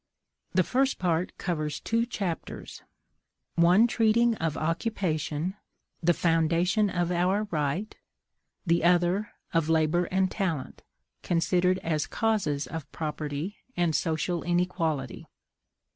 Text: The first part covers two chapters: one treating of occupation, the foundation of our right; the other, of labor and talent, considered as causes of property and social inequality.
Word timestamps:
The 0.55 0.63
first 0.63 0.97
part 0.97 1.37
covers 1.37 1.79
two 1.79 2.07
chapters: 2.07 2.81
one 3.53 3.85
treating 3.85 4.33
of 4.37 4.57
occupation, 4.57 5.57
the 6.01 6.15
foundation 6.15 6.89
of 6.89 7.11
our 7.11 7.43
right; 7.51 7.95
the 8.65 8.83
other, 8.83 9.33
of 9.53 9.69
labor 9.69 10.05
and 10.05 10.31
talent, 10.31 10.81
considered 11.21 11.77
as 11.83 12.07
causes 12.07 12.65
of 12.65 12.91
property 12.91 13.57
and 13.77 13.93
social 13.95 14.41
inequality. 14.41 15.27